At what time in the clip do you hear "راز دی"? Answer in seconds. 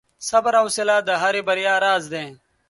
1.85-2.25